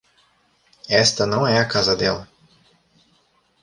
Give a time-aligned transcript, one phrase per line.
[1.03, 2.27] Esta não é a casa dela.